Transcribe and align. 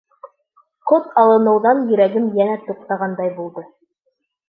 Ҡот 0.91 1.11
алыныуҙан 1.25 1.85
йөрәгем 1.91 2.35
йәнә 2.41 2.59
туҡтағандай 2.67 3.35
булды. 3.41 3.69